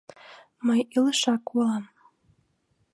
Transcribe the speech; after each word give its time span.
Мый 0.65 0.81
илышак 0.95 1.43
улам. 1.53 1.83